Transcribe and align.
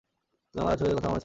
তুমি 0.51 0.59
আমার 0.63 0.73
আছ, 0.75 0.79
এ 0.81 0.83
কথাও 0.83 0.95
স্পর্ধার 0.95 0.97
কথা। 1.07 1.19